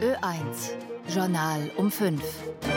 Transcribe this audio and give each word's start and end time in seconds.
Ö1 0.00 0.76
Journal 1.08 1.60
um 1.76 1.90
5. 1.90 2.75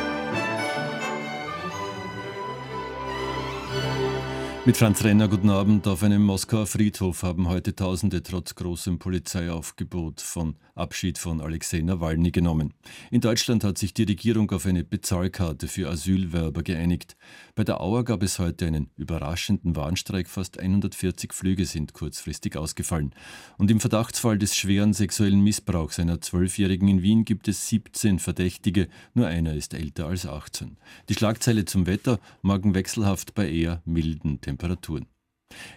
Mit 4.66 4.76
Franz 4.76 5.06
Renner, 5.06 5.30
guten 5.30 5.50
Abend. 5.50 5.88
Auf 5.88 6.04
einem 6.04 6.22
Moskauer 6.22 6.68
Friedhof 6.68 7.24
haben 7.24 7.48
heute 7.48 7.76
Tausende 7.76 8.22
trotz 8.22 8.56
großem 8.56 9.00
Polizeiaufgebot 9.00 10.20
von 10.20 10.58
Abschied 10.76 11.18
von 11.18 11.40
Alexei 11.40 11.80
Nawalny 11.80 12.32
genommen. 12.32 12.74
In 13.10 13.22
Deutschland 13.22 13.64
hat 13.64 13.78
sich 13.78 13.94
die 13.94 14.04
Regierung 14.04 14.52
auf 14.52 14.66
eine 14.66 14.84
Bezahlkarte 14.84 15.70
für 15.70 15.90
Asylwerber 15.90 16.62
geeinigt. 16.62 17.16
Bei 17.56 17.64
der 17.64 17.80
Auer 17.80 18.04
gab 18.04 18.22
es 18.22 18.38
heute 18.38 18.68
einen 18.68 18.90
überraschenden 18.98 19.78
Warnstreik. 19.78 20.28
Fast 20.28 20.60
140 20.60 21.34
Flüge 21.34 21.66
sind 21.66 21.94
kurzfristig 21.94 22.58
ausgefallen. 22.58 23.16
Und 23.58 23.72
im 23.72 23.80
Verdachtsfall 23.80 24.38
des 24.38 24.58
schweren 24.58 24.94
sexuellen 24.94 25.42
Missbrauchs 25.42 26.00
einer 26.00 26.20
Zwölfjährigen 26.20 26.90
in 26.90 27.02
Wien 27.02 27.24
gibt 27.24 27.48
es 27.48 27.70
17 27.70 28.20
Verdächtige. 28.20 28.90
Nur 29.14 29.28
einer 29.28 29.54
ist 29.54 29.74
älter 29.74 30.08
als 30.08 30.26
18. 30.26 30.78
Die 31.08 31.14
Schlagzeile 31.14 31.64
zum 31.64 31.88
Wetter 31.88 32.20
morgen 32.42 32.76
wechselhaft 32.76 33.34
bei 33.34 33.50
eher 33.50 33.82
milden 33.86 34.42
Temperaturen. 34.42 34.59
Temperaturen. 34.60 35.08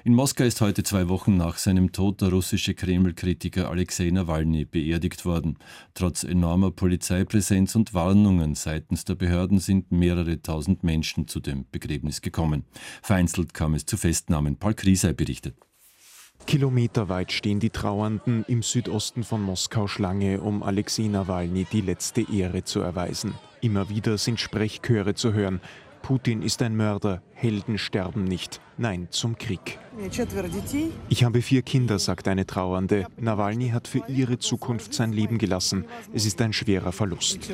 In 0.04 0.14
Moskau 0.14 0.44
ist 0.44 0.60
heute 0.60 0.82
zwei 0.82 1.08
Wochen 1.08 1.38
nach 1.38 1.56
seinem 1.56 1.92
Tod 1.92 2.20
der 2.20 2.28
russische 2.28 2.74
Kreml-Kritiker 2.74 3.70
Alexei 3.70 4.10
Nawalny 4.10 4.66
beerdigt 4.66 5.24
worden. 5.24 5.56
Trotz 5.94 6.24
enormer 6.24 6.70
Polizeipräsenz 6.72 7.74
und 7.74 7.94
Warnungen 7.94 8.54
seitens 8.54 9.06
der 9.06 9.14
Behörden 9.14 9.60
sind 9.60 9.90
mehrere 9.90 10.42
tausend 10.42 10.84
Menschen 10.84 11.26
zu 11.26 11.40
dem 11.40 11.64
Begräbnis 11.70 12.20
gekommen. 12.20 12.64
Vereinzelt 13.00 13.54
kam 13.54 13.72
es 13.72 13.86
zu 13.86 13.96
Festnahmen. 13.96 14.56
Paul 14.56 14.74
Kriesei 14.74 15.14
berichtet. 15.14 15.56
Kilometerweit 16.44 17.32
stehen 17.32 17.60
die 17.60 17.70
Trauernden 17.70 18.44
im 18.48 18.62
Südosten 18.62 19.22
von 19.22 19.40
Moskau 19.40 19.86
Schlange, 19.86 20.40
um 20.40 20.62
Alexei 20.62 21.04
Nawalny 21.04 21.66
die 21.72 21.80
letzte 21.80 22.26
Ehre 22.30 22.64
zu 22.64 22.80
erweisen. 22.80 23.34
Immer 23.62 23.88
wieder 23.88 24.18
sind 24.18 24.38
Sprechchöre 24.38 25.14
zu 25.14 25.32
hören. 25.32 25.60
Putin 26.02 26.42
ist 26.42 26.60
ein 26.62 26.76
Mörder, 26.76 27.22
Helden 27.42 27.76
sterben 27.76 28.22
nicht. 28.22 28.60
Nein 28.78 29.08
zum 29.10 29.36
Krieg. 29.36 29.78
Ich 31.08 31.24
habe 31.24 31.42
vier 31.42 31.62
Kinder, 31.62 31.98
sagt 31.98 32.26
eine 32.26 32.46
Trauernde. 32.46 33.06
Nawalny 33.18 33.68
hat 33.68 33.86
für 33.86 34.02
ihre 34.08 34.38
Zukunft 34.38 34.94
sein 34.94 35.12
Leben 35.12 35.36
gelassen. 35.36 35.84
Es 36.14 36.24
ist 36.24 36.40
ein 36.40 36.54
schwerer 36.54 36.92
Verlust. 36.92 37.50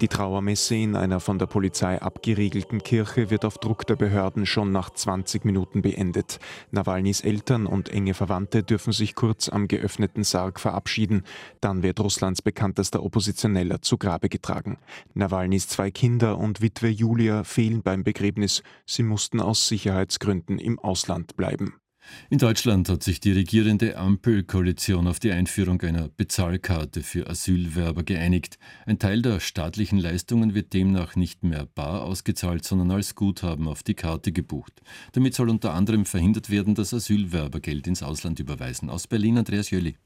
Die 0.00 0.08
Trauermesse 0.08 0.76
in 0.76 0.96
einer 0.96 1.20
von 1.20 1.38
der 1.38 1.46
Polizei 1.46 2.00
abgeriegelten 2.00 2.82
Kirche 2.82 3.30
wird 3.30 3.44
auf 3.44 3.58
Druck 3.58 3.86
der 3.86 3.96
Behörden 3.96 4.46
schon 4.46 4.72
nach 4.72 4.90
20 4.90 5.44
Minuten 5.44 5.82
beendet. 5.82 6.38
Nawalnys 6.70 7.20
Eltern 7.20 7.66
und 7.66 7.90
enge 7.90 8.14
Verwandte 8.14 8.62
dürfen 8.62 8.92
sich 8.92 9.14
kurz 9.14 9.48
am 9.50 9.68
geöffneten 9.68 10.24
Sarg 10.24 10.58
verabschieden. 10.58 11.24
Dann 11.60 11.82
wird 11.82 12.00
Russlands 12.00 12.40
bekanntester 12.40 13.02
Oppositioneller 13.02 13.82
zu 13.82 13.98
Grabe 13.98 14.30
getragen. 14.30 14.78
Nawalnys 15.14 15.68
zwei 15.68 15.90
Kinder 15.90 16.38
und 16.38 16.62
Witwe 16.62 16.88
Julia 16.88 17.44
fehlen 17.44 17.82
beim 17.82 18.02
Begräbnis. 18.02 18.62
Sie 18.86 19.02
mussten 19.02 19.40
aus 19.40 19.68
Sicherheitsgründen 19.68 20.58
im 20.58 20.78
Ausland 20.78 21.36
bleiben. 21.36 21.74
In 22.30 22.38
Deutschland 22.38 22.88
hat 22.88 23.02
sich 23.02 23.20
die 23.20 23.32
regierende 23.32 23.96
Ampelkoalition 23.96 25.06
auf 25.06 25.18
die 25.18 25.32
Einführung 25.32 25.80
einer 25.82 26.08
Bezahlkarte 26.08 27.02
für 27.02 27.28
Asylwerber 27.28 28.02
geeinigt. 28.02 28.58
Ein 28.86 28.98
Teil 28.98 29.22
der 29.22 29.40
staatlichen 29.40 29.98
Leistungen 29.98 30.54
wird 30.54 30.72
demnach 30.72 31.16
nicht 31.16 31.44
mehr 31.44 31.66
bar 31.66 32.02
ausgezahlt, 32.02 32.64
sondern 32.64 32.90
als 32.90 33.14
Guthaben 33.14 33.68
auf 33.68 33.82
die 33.82 33.94
Karte 33.94 34.32
gebucht. 34.32 34.80
Damit 35.12 35.34
soll 35.34 35.50
unter 35.50 35.74
anderem 35.74 36.04
verhindert 36.04 36.50
werden, 36.50 36.74
dass 36.74 36.94
Asylwerber 36.94 37.60
Geld 37.60 37.86
ins 37.86 38.02
Ausland 38.02 38.40
überweisen. 38.40 38.90
Aus 38.90 39.06
Berlin 39.06 39.38
Andreas 39.38 39.70
Jöli. 39.70 39.96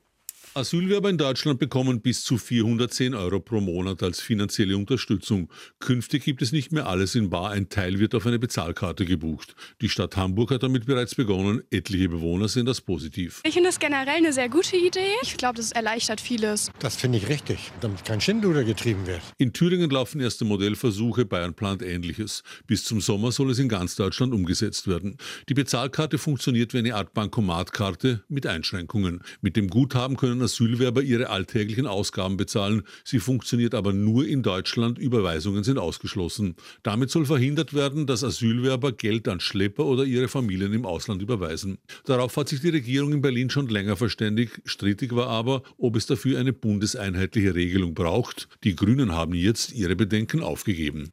Asylwerber 0.55 1.09
in 1.09 1.17
Deutschland 1.17 1.59
bekommen 1.59 2.03
bis 2.03 2.25
zu 2.25 2.37
410 2.37 3.15
Euro 3.15 3.41
pro 3.41 3.63
Monat 3.63 4.03
als 4.03 4.21
finanzielle 4.21 4.77
Unterstützung. 4.77 5.49
Künftig 5.79 6.25
gibt 6.25 6.43
es 6.43 6.53
nicht 6.53 6.73
mehr 6.73 6.87
alles 6.87 7.15
in 7.15 7.31
Bar, 7.31 7.53
ein 7.53 7.71
Teil 7.71 7.99
wird 7.99 8.15
auf 8.15 8.27
eine 8.27 8.39
Bezahlkarte 8.39 9.07
gebucht. 9.07 9.55
Die 9.81 9.89
Stadt 9.89 10.15
Hamburg 10.19 10.51
hat 10.51 10.63
damit 10.63 10.85
bereits 10.85 11.15
begonnen, 11.15 11.63
etliche 11.71 12.11
Bewohner 12.11 12.49
sehen 12.49 12.67
das 12.67 12.83
positiv. 12.83 13.41
Ich 13.45 13.55
finde 13.55 13.71
das 13.71 13.79
generell 13.79 14.17
eine 14.17 14.35
sehr 14.35 14.51
gute 14.51 14.77
Idee. 14.77 15.15
Ich 15.23 15.39
glaube, 15.39 15.57
das 15.57 15.73
erleichtert 15.73 16.21
vieles. 16.21 16.71
Das 16.81 16.97
finde 16.97 17.17
ich 17.17 17.31
richtig, 17.31 17.73
damit 17.81 18.05
kein 18.05 18.21
Schindluder 18.21 18.63
getrieben 18.63 19.07
wird. 19.07 19.23
In 19.39 19.55
Thüringen 19.55 19.89
laufen 19.89 20.21
erste 20.21 20.45
Modellversuche, 20.45 21.25
Bayern 21.25 21.55
plant 21.55 21.81
ähnliches. 21.81 22.43
Bis 22.67 22.85
zum 22.85 23.01
Sommer 23.01 23.33
soll 23.33 23.53
es 23.53 23.59
in 23.59 23.71
ganz 23.71 23.97
Deutschland 23.97 24.35
umgesetzt 24.35 24.87
werden. 24.87 25.17
Die 25.49 25.55
Bezahlkarte 25.55 26.19
funktioniert 26.19 26.75
wie 26.75 26.79
eine 26.79 26.95
Art 26.95 27.15
Bankomatkarte 27.15 28.23
mit 28.29 28.47
Einschränkungen. 28.47 29.23
Mit 29.41 29.57
dem 29.57 29.69
Guthaben 29.69 30.19
können 30.19 30.42
Asylwerber 30.43 31.03
ihre 31.03 31.31
alltäglichen 31.31 31.87
Ausgaben 31.87 32.37
bezahlen. 32.37 32.83
Sie 33.05 33.19
funktioniert 33.19 33.75
aber 33.75 33.93
nur 33.93 34.27
in 34.27 34.43
Deutschland. 34.43 34.99
Überweisungen 34.99 35.65
sind 35.65 35.79
ausgeschlossen. 35.79 36.57
Damit 36.83 37.11
soll 37.11 37.27
verhindert 37.27 37.75
werden, 37.75 38.07
dass 38.07 38.25
Asylwerber 38.25 38.93
Geld 38.93 39.29
an 39.29 39.41
Schlepper 39.41 39.85
oder 39.85 40.05
ihre 40.05 40.29
Familien 40.29 40.73
im 40.73 40.87
Ausland 40.87 41.23
überweisen. 41.23 41.79
Darauf 42.05 42.37
hat 42.37 42.49
sich 42.49 42.61
die 42.61 42.71
Regierung 42.71 43.13
in 43.13 43.23
Berlin 43.23 43.51
schon 43.51 43.69
länger 43.69 43.97
verständigt. 43.97 44.61
Strittig 44.65 45.15
war 45.15 45.29
aber, 45.29 45.63
ob 45.79 45.97
es 45.97 46.07
dafür 46.07 46.39
eine 46.39 46.53
bundeseinheitliche 46.53 47.55
Regelung 47.55 47.95
braucht. 47.95 48.49
Die 48.65 48.77
Grünen 48.77 49.13
haben 49.13 49.35
jetzt 49.35 49.73
ihre 49.73 49.97
Bedenken 49.97 50.43
aufgegeben. 50.43 51.13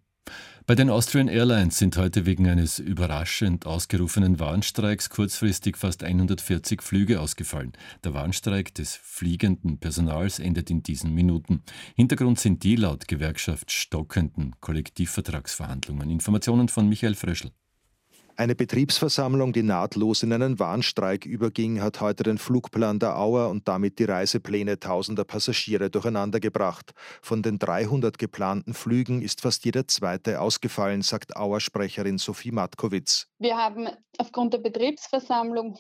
Bei 0.70 0.76
den 0.76 0.92
Austrian 0.92 1.30
Airlines 1.30 1.80
sind 1.80 1.98
heute 1.98 2.28
wegen 2.28 2.48
eines 2.48 2.78
überraschend 2.78 3.66
ausgerufenen 3.66 4.40
Warnstreiks 4.40 5.10
kurzfristig 5.10 5.76
fast 5.78 6.04
140 6.04 6.84
Flüge 6.84 7.22
ausgefallen. 7.22 7.74
Der 8.04 8.14
Warnstreik 8.14 8.76
des 8.76 8.94
fliegenden 8.94 9.80
Personals 9.80 10.38
endet 10.38 10.70
in 10.70 10.84
diesen 10.84 11.16
Minuten. 11.16 11.64
Hintergrund 11.96 12.40
sind 12.40 12.62
die 12.62 12.76
laut 12.76 13.08
Gewerkschaft 13.08 13.72
stockenden 13.72 14.58
Kollektivvertragsverhandlungen. 14.62 16.12
Informationen 16.12 16.68
von 16.68 16.88
Michael 16.88 17.16
Fröschel. 17.16 17.50
Eine 18.40 18.56
Betriebsversammlung, 18.56 19.52
die 19.52 19.64
nahtlos 19.64 20.24
in 20.24 20.32
einen 20.32 20.60
Warnstreik 20.60 21.26
überging, 21.26 21.82
hat 21.82 22.00
heute 22.00 22.24
den 22.24 22.38
Flugplan 22.38 22.98
der 22.98 23.20
Auer 23.20 23.50
und 23.50 23.68
damit 23.68 24.00
die 24.00 24.06
Reisepläne 24.06 24.80
tausender 24.80 25.26
Passagiere 25.26 25.90
durcheinandergebracht. 25.90 26.94
Von 27.22 27.42
den 27.42 27.60
300 27.60 28.18
geplanten 28.18 28.74
Flügen 28.74 29.22
ist 29.22 29.42
fast 29.42 29.66
jeder 29.66 29.90
zweite 29.90 30.40
ausgefallen, 30.40 31.02
sagt 31.02 31.36
Auer-Sprecherin 31.36 32.18
Sophie 32.18 32.54
Matkowitz. 32.54 33.28
Wir 33.40 33.58
haben 33.58 33.90
aufgrund 34.18 34.54
der 34.54 34.60
Betriebsversammlung 34.60 35.76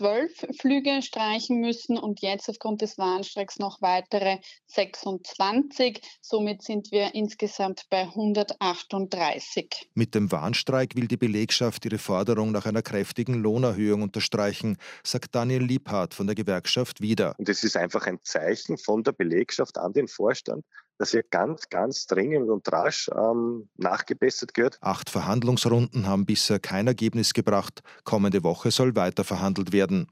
112 0.00 0.58
Flüge 0.58 1.02
streichen 1.02 1.60
müssen 1.60 1.98
und 1.98 2.22
jetzt 2.22 2.48
aufgrund 2.48 2.82
des 2.82 2.98
Warnstreiks 2.98 3.58
noch 3.58 3.82
weitere 3.82 4.38
26. 4.66 6.00
Somit 6.20 6.62
sind 6.62 6.90
wir 6.92 7.14
insgesamt 7.14 7.84
bei 7.90 8.02
138. 8.02 9.90
Mit 9.94 10.14
dem 10.14 10.32
Warnstreik 10.32 10.96
will 10.96 11.08
die 11.08 11.16
Belegschaft 11.16 11.84
ihre 11.84 11.98
Forderung 11.98 12.52
nach 12.52 12.66
einer 12.66 12.82
kräftigen 12.82 13.34
Lohnerhöhung 13.34 14.02
unterstreichen, 14.02 14.78
sagt 15.02 15.34
Daniel 15.34 15.62
Liebhardt 15.62 16.14
von 16.14 16.26
der 16.26 16.34
Gewerkschaft 16.34 17.00
wieder. 17.00 17.34
Und 17.38 17.48
es 17.48 17.62
ist 17.64 17.76
einfach 17.76 18.06
ein 18.06 18.18
Zeichen 18.22 18.78
von 18.78 19.02
der 19.02 19.12
Belegschaft 19.12 19.78
an 19.78 19.92
den 19.92 20.08
Vorstand, 20.08 20.64
dass 20.98 21.10
hier 21.12 21.22
ganz, 21.22 21.68
ganz 21.68 22.06
dringend 22.06 22.48
und 22.48 22.70
rasch 22.72 23.10
ähm, 23.14 23.68
nachgebessert 23.76 24.54
gehört. 24.54 24.78
Acht 24.80 25.10
Verhandlungsrunden 25.10 26.06
haben 26.06 26.26
bisher 26.26 26.58
kein 26.58 26.86
Ergebnis 26.86 27.34
gebracht. 27.34 27.82
Kommende 28.04 28.42
Woche 28.44 28.70
soll 28.70 28.94
weiter 28.94 29.24
verhandelt 29.24 29.72
werden. 29.72 30.08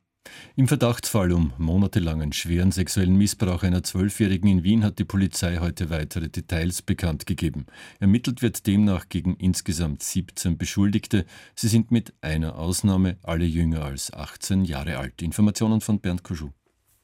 Im 0.57 0.69
Verdachtsfall 0.69 1.33
um 1.33 1.53
monatelangen 1.57 2.33
schweren 2.33 2.73
sexuellen 2.73 3.17
Missbrauch 3.17 3.63
einer 3.63 3.83
Zwölfjährigen 3.83 4.51
in 4.51 4.63
Wien 4.63 4.85
hat 4.85 4.99
die 4.99 5.05
Polizei 5.05 5.59
heute 5.59 5.89
weitere 5.89 6.29
Details 6.29 6.83
bekannt 6.83 7.27
gegeben. 7.27 7.67
Ermittelt 8.01 8.43
wird 8.43 8.67
demnach 8.67 9.09
gegen 9.09 9.35
insgesamt 9.37 10.03
17 10.03 10.59
Beschuldigte. 10.59 11.25
Sie 11.55 11.69
sind 11.69 11.91
mit 11.91 12.13
einer 12.21 12.59
Ausnahme 12.59 13.17
alle 13.23 13.47
jünger 13.47 13.85
als 13.85 14.13
18 14.13 14.65
Jahre 14.65 14.99
alt. 14.99 15.23
Informationen 15.23 15.81
von 15.81 16.01
Bernd 16.01 16.23
Koschuh. 16.23 16.51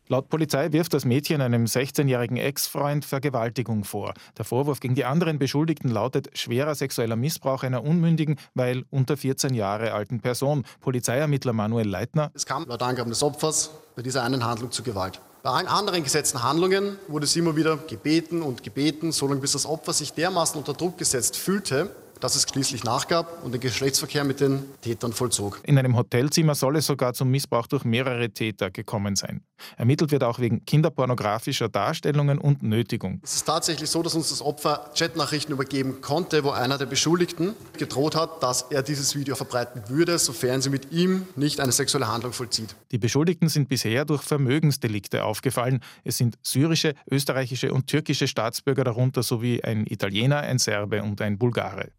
Laut 0.08 0.29
Polizei 0.29 0.70
wirft 0.70 0.94
das 0.94 1.05
Mädchen 1.05 1.41
einem 1.41 1.64
16-jährigen 1.64 2.37
Ex-Freund 2.37 3.05
Vergewaltigung 3.05 3.82
vor. 3.82 4.14
Der 4.38 4.44
Vorwurf 4.44 4.79
gegen 4.79 4.94
die 4.94 5.05
anderen 5.05 5.41
Beschuldigten 5.41 5.91
lautet 5.91 6.31
schwerer 6.38 6.76
sexueller 6.76 7.17
Missbrauch 7.17 7.64
einer 7.64 7.82
unmündigen, 7.82 8.37
weil 8.55 8.85
unter 8.91 9.17
14 9.17 9.53
Jahre 9.53 9.93
alten 9.93 10.20
Person. 10.20 10.64
Polizeiermittler 10.81 11.53
Manuel 11.53 11.88
Leitner. 11.88 12.31
Es 12.35 12.47
kam 12.47 12.67
laut 12.69 12.82
Angaben 12.82 13.11
des 13.11 13.20
Opfers 13.25 13.73
bei 13.97 14.03
dieser 14.03 14.23
einen 14.23 14.44
Handlung 14.44 14.70
zu 14.70 14.85
Gewalt. 14.85 15.20
Bei 15.43 15.50
allen 15.50 15.67
anderen 15.67 16.05
gesetzten 16.05 16.44
Handlungen 16.44 16.99
wurde 17.09 17.26
sie 17.26 17.41
immer 17.41 17.56
wieder 17.56 17.76
gebeten 17.76 18.43
und 18.43 18.62
gebeten, 18.62 19.11
solange 19.11 19.41
bis 19.41 19.52
das 19.52 19.67
Opfer 19.67 19.93
sich 19.93 20.12
dermaßen 20.12 20.56
unter 20.56 20.75
Druck 20.75 20.99
gesetzt 20.99 21.37
fühlte, 21.37 21.91
dass 22.21 22.37
es 22.37 22.43
schließlich 22.43 22.85
nachgab 22.85 23.45
und 23.45 23.53
den 23.53 23.61
Geschlechtsverkehr 23.61 24.25
mit 24.25 24.41
den 24.41 24.65
Tätern 24.83 25.13
vollzog. 25.13 25.61
In 25.65 25.79
einem 25.79 25.97
Hotelzimmer 25.97 26.55
soll 26.55 26.77
es 26.77 26.87
sogar 26.87 27.15
zum 27.15 27.31
Missbrauch 27.31 27.67
durch 27.67 27.85
mehrere 27.85 28.31
Täter 28.31 28.71
gekommen 28.71 29.17
sein. 29.17 29.43
Ermittelt 29.77 30.11
wird 30.11 30.23
auch 30.25 30.39
wegen 30.39 30.65
kinderpornografischer 30.65 31.69
Darstellungen 31.69 32.39
und 32.39 32.63
Nötigung. 32.63 33.21
Es 33.23 33.37
ist 33.37 33.47
tatsächlich 33.47 33.91
so, 33.91 34.03
dass 34.03 34.15
uns 34.15 34.31
das 34.31 34.43
Opfer 34.43 34.91
Chatnachrichten 34.95 35.53
übergeben 35.53 36.01
konnte, 36.01 36.45
wo 36.45 36.51
einer 36.51 36.79
der 36.79 36.87
Beschuldigten 36.87 37.55
gedroht 37.79 38.15
hat, 38.15 38.43
dass 38.43 38.62
er 38.71 38.83
dieses 38.83 39.15
Video 39.17 39.35
verbreiten 39.35 39.89
würde, 39.89 40.19
sofern 40.19 40.61
sie 40.61 40.71
mit 40.71 40.93
ihm 40.93 41.27
nicht 41.37 41.61
eine 41.61 41.73
sexuelle 41.73 42.09
Handlung 42.09 42.33
vollzieht. 42.33 42.75
Die 42.91 42.99
Beschuldigten 42.99 43.49
sind 43.49 43.69
bisher 43.69 44.05
durch 44.05 44.23
Vermögensdelikte 44.23 45.25
aufgefallen. 45.25 45.81
Es 46.05 46.19
sind 46.19 46.37
syrische, 46.43 46.95
österreichische 47.11 47.73
und 47.73 47.87
türkische 47.87 48.29
Staatsbürger 48.29 48.85
darunter 48.85 49.23
sowie 49.23 49.62
ein 49.62 49.87
Italiener, 49.87 50.41
ein 50.41 50.59
Serbe 50.59 51.03
und 51.03 51.21
ein 51.21 51.39
Bulgare. 51.39 51.91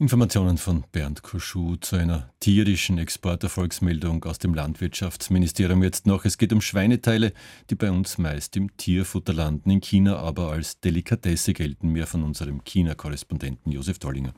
Informationen 0.00 0.56
von 0.56 0.84
Bernd 0.92 1.22
Kuschu 1.22 1.76
zu 1.76 1.96
einer 1.96 2.30
tierischen 2.40 2.96
Exporterfolgsmeldung 2.96 4.24
aus 4.24 4.38
dem 4.38 4.54
Landwirtschaftsministerium 4.54 5.82
jetzt 5.82 6.06
noch. 6.06 6.24
Es 6.24 6.38
geht 6.38 6.54
um 6.54 6.62
Schweineteile, 6.62 7.34
die 7.68 7.74
bei 7.74 7.90
uns 7.90 8.16
meist 8.16 8.56
im 8.56 8.74
Tierfutter 8.78 9.34
landen, 9.34 9.68
in 9.68 9.82
China 9.82 10.16
aber 10.16 10.52
als 10.52 10.80
Delikatesse 10.80 11.52
gelten. 11.52 11.90
Mehr 11.90 12.06
von 12.06 12.22
unserem 12.22 12.64
China-Korrespondenten 12.64 13.70
Josef 13.70 13.98
Dollinger. 13.98 14.32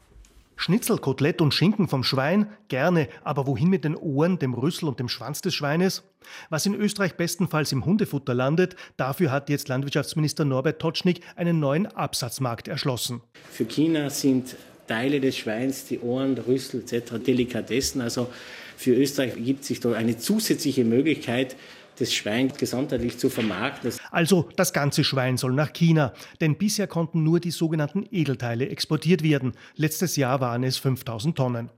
Schnitzel, 0.56 0.98
Kotelett 0.98 1.40
und 1.40 1.54
Schinken 1.54 1.86
vom 1.86 2.02
Schwein 2.02 2.48
gerne, 2.66 3.08
aber 3.22 3.46
wohin 3.46 3.68
mit 3.68 3.84
den 3.84 3.94
Ohren, 3.94 4.40
dem 4.40 4.54
Rüssel 4.54 4.88
und 4.88 4.98
dem 4.98 5.08
Schwanz 5.08 5.42
des 5.42 5.54
Schweines? 5.54 6.02
Was 6.50 6.66
in 6.66 6.74
Österreich 6.74 7.16
bestenfalls 7.16 7.70
im 7.70 7.84
Hundefutter 7.84 8.34
landet, 8.34 8.74
dafür 8.96 9.30
hat 9.30 9.48
jetzt 9.48 9.68
Landwirtschaftsminister 9.68 10.44
Norbert 10.44 10.80
Totschnig 10.80 11.20
einen 11.36 11.60
neuen 11.60 11.86
Absatzmarkt 11.86 12.66
erschlossen. 12.66 13.22
Für 13.50 13.64
China 13.64 14.10
sind 14.10 14.56
Teile 14.86 15.20
des 15.20 15.36
Schweins, 15.36 15.86
die 15.86 16.00
Ohren, 16.00 16.34
der 16.34 16.46
Rüssel 16.46 16.80
etc. 16.80 17.14
Delikatessen. 17.24 18.00
Also 18.00 18.28
für 18.76 18.94
Österreich 18.94 19.34
gibt 19.36 19.64
sich 19.64 19.80
da 19.80 19.92
eine 19.92 20.18
zusätzliche 20.18 20.84
Möglichkeit, 20.84 21.56
das 21.98 22.12
Schwein 22.12 22.52
gesamtheitlich 22.56 23.18
zu 23.18 23.30
vermarkten. 23.30 23.92
Also 24.10 24.48
das 24.56 24.72
ganze 24.72 25.04
Schwein 25.04 25.36
soll 25.36 25.52
nach 25.52 25.72
China, 25.72 26.12
denn 26.40 26.56
bisher 26.56 26.86
konnten 26.86 27.22
nur 27.22 27.38
die 27.40 27.50
sogenannten 27.50 28.06
Edelteile 28.10 28.68
exportiert 28.68 29.22
werden. 29.22 29.52
Letztes 29.76 30.16
Jahr 30.16 30.40
waren 30.40 30.64
es 30.64 30.78
5000 30.78 31.36
Tonnen. 31.36 31.70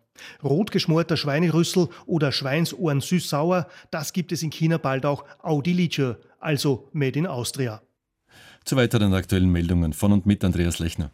Rotgeschmorter 0.42 1.16
Schweinerüssel 1.16 1.88
oder 2.06 2.30
Schweinsohren 2.30 3.00
süß-sauer, 3.00 3.66
das 3.90 4.12
gibt 4.12 4.30
es 4.30 4.42
in 4.42 4.50
China 4.50 4.78
bald 4.78 5.04
auch 5.04 5.24
Audi 5.42 5.72
Lice, 5.72 6.16
also 6.38 6.88
Made 6.92 7.18
in 7.18 7.26
Austria. 7.26 7.82
Zu 8.64 8.76
weiteren 8.76 9.12
aktuellen 9.12 9.50
Meldungen 9.50 9.92
von 9.92 10.12
und 10.12 10.24
mit 10.24 10.44
Andreas 10.44 10.78
Lechner. 10.78 11.10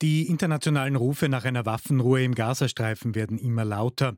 Die 0.00 0.28
internationalen 0.28 0.94
Rufe 0.94 1.28
nach 1.28 1.44
einer 1.44 1.66
Waffenruhe 1.66 2.22
im 2.22 2.36
Gazastreifen 2.36 3.16
werden 3.16 3.36
immer 3.36 3.64
lauter. 3.64 4.16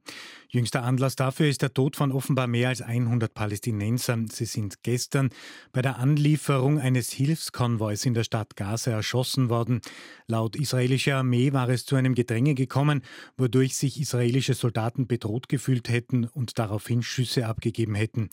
Jüngster 0.51 0.83
Anlass 0.83 1.17
dafür 1.17 1.49
ist 1.49 1.63
der 1.63 1.73
Tod 1.73 1.97
von 1.97 2.13
offenbar 2.13 2.49
mehr 2.49 2.69
als 2.69 2.83
100 2.83 3.33
Palästinensern. 3.33 4.29
Sie 4.29 4.45
sind 4.45 4.83
gestern 4.83 5.31
bei 5.73 5.81
der 5.81 5.99
Anlieferung 5.99 6.79
eines 6.79 7.11
Hilfskonvois 7.11 8.05
in 8.05 8.13
der 8.13 8.25
Stadt 8.25 8.57
Gaza 8.57 8.91
erschossen 8.91 9.49
worden. 9.49 9.81
Laut 10.27 10.55
israelischer 10.55 11.17
Armee 11.17 11.55
war 11.55 11.71
es 11.71 11.87
zu 11.87 11.97
einem 11.97 12.15
Gedränge 12.15 12.55
gekommen, 12.55 13.01
wodurch 13.39 13.75
sich 13.75 13.99
israelische 13.99 14.53
Soldaten 14.53 15.07
bedroht 15.07 15.49
gefühlt 15.49 15.89
hätten 15.89 16.25
und 16.25 16.59
daraufhin 16.59 17.03
Schüsse 17.03 17.47
abgegeben 17.47 17.95
hätten. 17.95 18.29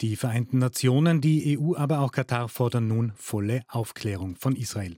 Die 0.00 0.16
Vereinten 0.16 0.60
Nationen, 0.60 1.20
die 1.20 1.58
EU, 1.58 1.76
aber 1.76 1.98
auch 1.98 2.12
Katar 2.12 2.48
fordern 2.48 2.88
nun 2.88 3.12
volle 3.16 3.64
Aufklärung 3.68 4.36
von 4.36 4.56
Israel. 4.56 4.96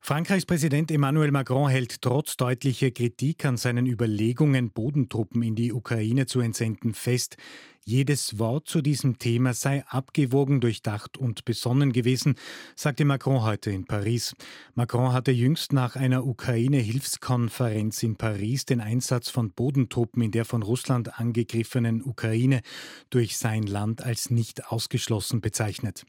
Frankreichs 0.00 0.46
Präsident 0.46 0.90
Emmanuel 0.90 1.32
Macron 1.32 1.68
hält 1.68 2.00
trotz 2.00 2.36
deutlicher 2.36 2.90
Kritik 2.90 3.44
an 3.44 3.56
seinen 3.56 3.86
Überlegungen, 3.86 4.70
Bodentruppen 4.70 5.42
in 5.42 5.56
die 5.56 5.72
Ukraine 5.72 6.26
zu 6.26 6.40
entsenden, 6.40 6.94
fest. 6.94 7.36
Jedes 7.84 8.38
Wort 8.40 8.68
zu 8.68 8.82
diesem 8.82 9.18
Thema 9.18 9.54
sei 9.54 9.84
abgewogen, 9.86 10.60
durchdacht 10.60 11.16
und 11.16 11.44
besonnen 11.44 11.92
gewesen, 11.92 12.34
sagte 12.74 13.04
Macron 13.04 13.42
heute 13.42 13.70
in 13.70 13.84
Paris. 13.84 14.34
Macron 14.74 15.12
hatte 15.12 15.30
jüngst 15.30 15.72
nach 15.72 15.94
einer 15.94 16.26
Ukraine-Hilfskonferenz 16.26 18.02
in 18.02 18.16
Paris 18.16 18.64
den 18.64 18.80
Einsatz 18.80 19.30
von 19.30 19.52
Bodentruppen 19.52 20.22
in 20.22 20.32
der 20.32 20.44
von 20.44 20.62
Russland 20.62 21.20
angegriffenen 21.20 22.02
Ukraine 22.02 22.62
durch 23.10 23.38
sein 23.38 23.62
Land 23.62 24.02
als 24.02 24.30
nicht 24.30 24.66
ausgeschlossen 24.66 25.40
bezeichnet. 25.40 26.04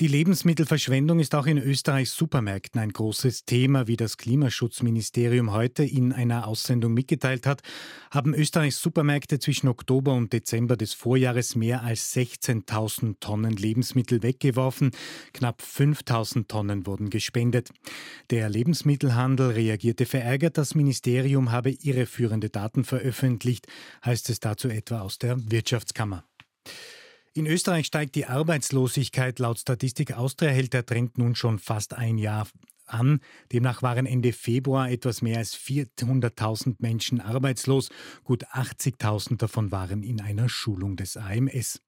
Die 0.00 0.06
Lebensmittelverschwendung 0.06 1.18
ist 1.18 1.34
auch 1.34 1.46
in 1.46 1.58
Österreichs 1.58 2.14
Supermärkten 2.14 2.80
ein 2.80 2.92
großes 2.92 3.46
Thema. 3.46 3.88
Wie 3.88 3.96
das 3.96 4.16
Klimaschutzministerium 4.16 5.50
heute 5.50 5.82
in 5.82 6.12
einer 6.12 6.46
Aussendung 6.46 6.94
mitgeteilt 6.94 7.46
hat, 7.46 7.62
haben 8.12 8.32
Österreichs 8.32 8.80
Supermärkte 8.80 9.40
zwischen 9.40 9.66
Oktober 9.66 10.14
und 10.14 10.32
Dezember 10.32 10.76
des 10.76 10.94
Vorjahres 10.94 11.56
mehr 11.56 11.82
als 11.82 12.14
16.000 12.14 13.16
Tonnen 13.18 13.56
Lebensmittel 13.56 14.22
weggeworfen. 14.22 14.92
Knapp 15.32 15.62
5.000 15.62 16.46
Tonnen 16.46 16.86
wurden 16.86 17.10
gespendet. 17.10 17.70
Der 18.30 18.48
Lebensmittelhandel 18.48 19.50
reagierte 19.50 20.06
verärgert. 20.06 20.58
Das 20.58 20.76
Ministerium 20.76 21.50
habe 21.50 21.70
irreführende 21.70 22.50
Daten 22.50 22.84
veröffentlicht, 22.84 23.66
heißt 24.04 24.30
es 24.30 24.38
dazu 24.38 24.68
etwa 24.68 25.00
aus 25.00 25.18
der 25.18 25.38
Wirtschaftskammer. 25.50 26.22
In 27.34 27.46
Österreich 27.46 27.86
steigt 27.86 28.14
die 28.14 28.26
Arbeitslosigkeit. 28.26 29.38
Laut 29.38 29.58
Statistik 29.58 30.12
Austria 30.12 30.50
hält 30.50 30.72
der 30.72 30.86
Trend 30.86 31.18
nun 31.18 31.34
schon 31.34 31.58
fast 31.58 31.94
ein 31.94 32.18
Jahr 32.18 32.48
an. 32.86 33.20
Demnach 33.52 33.82
waren 33.82 34.06
Ende 34.06 34.32
Februar 34.32 34.90
etwas 34.90 35.22
mehr 35.22 35.38
als 35.38 35.56
400.000 35.56 36.76
Menschen 36.78 37.20
arbeitslos. 37.20 37.90
Gut 38.24 38.46
80.000 38.46 39.36
davon 39.36 39.70
waren 39.70 40.02
in 40.02 40.20
einer 40.20 40.48
Schulung 40.48 40.96
des 40.96 41.16
AMS. 41.16 41.80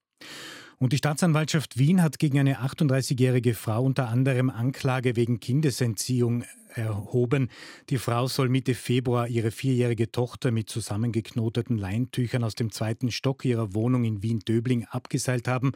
Und 0.79 0.95
die 0.95 0.97
Staatsanwaltschaft 0.97 1.79
Wien 1.79 2.03
hat 2.03 2.19
gegen 2.19 2.39
eine 2.39 2.61
38-jährige 2.61 3.53
Frau 3.53 3.85
unter 3.85 4.09
anderem 4.09 4.49
Anklage 4.49 5.15
wegen 5.15 5.39
Kindesentziehung 5.39 6.45
erhoben. 6.75 7.51
Die 7.91 7.99
Frau 7.99 8.27
soll 8.29 8.49
Mitte 8.49 8.75
Februar 8.75 9.29
ihre 9.29 9.51
vierjährige 9.51 10.11
Tochter 10.11 10.51
mit 10.51 10.71
zusammengeknoteten 10.71 11.77
Leintüchern 11.77 12.45
aus 12.45 12.55
dem 12.55 12.73
zweiten 12.73 13.11
Stock 13.11 13.45
ihrer 13.45 13.75
Wohnung 13.75 14.05
in 14.05 14.23
Wien-Döbling 14.23 14.87
abgeseilt 14.87 15.49
haben, 15.49 15.73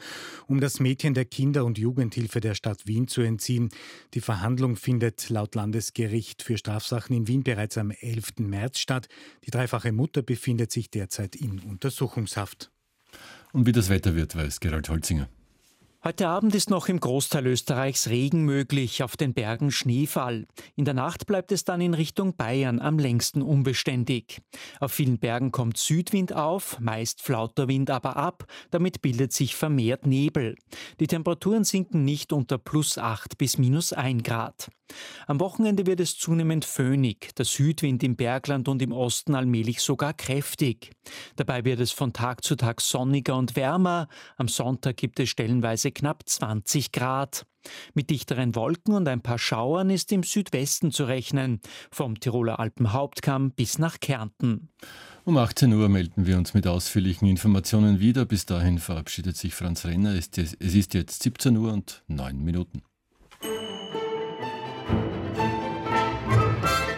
um 0.47 0.61
das 0.61 0.81
Mädchen 0.81 1.13
der 1.13 1.27
Kinder- 1.27 1.67
und 1.67 1.77
Jugendhilfe 1.77 2.41
der 2.41 2.55
Stadt 2.55 2.87
Wien 2.87 3.07
zu 3.07 3.21
entziehen. 3.21 3.69
Die 4.15 4.21
Verhandlung 4.21 4.77
findet 4.77 5.29
laut 5.29 5.55
Landesgericht 5.55 6.43
für 6.43 6.57
Strafsachen 6.57 7.15
in 7.15 7.29
Wien 7.29 7.43
bereits 7.43 7.77
am 7.77 7.91
11. 7.91 8.39
März 8.39 8.79
statt. 8.79 9.09
Die 9.45 9.51
dreifache 9.51 9.93
Mutter 9.93 10.23
befindet 10.23 10.73
sich 10.73 10.91
derzeit 10.91 11.37
in 11.37 11.59
Untersuchungshaft. 11.61 12.71
Und 13.55 13.67
wie 13.67 13.73
das 13.73 13.89
Wetter 13.89 14.17
wird, 14.17 14.35
weiß 14.35 14.59
Gerald 14.59 14.89
Holzinger. 14.89 15.29
Heute 16.07 16.29
Abend 16.29 16.55
ist 16.55 16.69
noch 16.69 16.89
im 16.89 17.01
Großteil 17.01 17.47
Österreichs 17.47 18.11
Regen 18.11 18.43
möglich, 18.43 19.03
auf 19.03 19.17
den 19.17 19.33
Bergen 19.33 19.71
Schneefall. 19.71 20.45
In 20.77 20.85
der 20.85 20.93
Nacht 20.93 21.27
bleibt 21.27 21.51
es 21.51 21.65
dann 21.65 21.81
in 21.81 21.95
Richtung 21.95 22.37
Bayern 22.37 22.79
am 22.79 22.99
längsten 22.99 23.41
unbeständig. 23.41 24.43
Auf 24.81 24.93
vielen 24.93 25.19
Bergen 25.19 25.51
kommt 25.51 25.79
Südwind 25.79 26.35
auf, 26.35 26.79
meist 26.79 27.23
flaut 27.23 27.57
der 27.57 27.69
Wind 27.69 27.89
aber 27.89 28.19
ab, 28.19 28.45
damit 28.71 29.01
bildet 29.01 29.33
sich 29.33 29.57
vermehrt 29.57 30.05
Nebel. 30.07 30.57
Die 31.01 31.07
Temperaturen 31.07 31.65
sinken 31.65 32.05
nicht 32.05 32.35
unter 32.35 32.59
plus 32.59 32.99
8 32.99 33.39
bis 33.39 33.57
minus 33.57 33.95
1 33.95 34.25
Grad. 34.25 34.69
Am 35.27 35.41
Wochenende 35.41 35.87
wird 35.87 36.01
es 36.01 36.19
zunehmend 36.19 36.65
föhnig, 36.65 37.35
der 37.37 37.47
Südwind 37.47 38.03
im 38.03 38.17
Bergland 38.17 38.69
und 38.69 38.83
im 38.83 38.93
Osten 38.93 39.35
allmählich 39.35 39.81
sogar 39.81 40.13
kräftig. 40.13 40.93
Dabei 41.37 41.65
wird 41.65 41.81
es 41.81 41.91
von 41.91 42.13
Tag 42.13 42.45
zu 42.45 42.55
Tag 42.55 42.81
sonniger 42.81 43.37
und 43.37 43.57
wärmer. 43.57 44.09
Am 44.37 44.49
Sonntag 44.49 44.99
gibt 44.99 45.19
es 45.21 45.31
stellenweise 45.31 45.91
knapp 45.95 46.29
20 46.29 46.93
Grad. 46.93 47.47
Mit 47.95 48.11
dichteren 48.11 48.55
Wolken 48.55 48.95
und 48.95 49.09
ein 49.09 49.23
paar 49.23 49.39
Schauern 49.39 49.91
ist 49.91 50.13
im 50.13 50.23
Südwesten 50.23 50.91
zu 50.91 51.05
rechnen, 51.05 51.61
vom 51.91 52.21
Tiroler 52.21 52.61
Alpenhauptkamm 52.61 53.53
bis 53.53 53.79
nach 53.79 54.01
Kärnten. 54.01 54.69
Um 55.25 55.39
18 55.39 55.73
Uhr 55.73 55.89
melden 55.89 56.27
wir 56.27 56.37
uns 56.37 56.53
mit 56.53 56.67
ausführlichen 56.67 57.27
Informationen 57.27 58.01
wieder. 58.01 58.27
Bis 58.27 58.45
dahin 58.45 58.79
verabschiedet 58.79 59.37
sich 59.39 59.55
Franz 59.55 59.87
Renner. 59.87 60.15
Es 60.15 60.29
ist 60.37 60.93
jetzt 60.93 61.23
17 61.23 61.57
Uhr 61.57 61.73
und 61.73 62.05
9 62.09 62.45
Minuten. 62.45 62.83